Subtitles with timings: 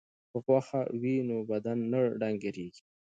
[0.31, 2.83] که غوښه وي نو بدن نه ډنګریږي.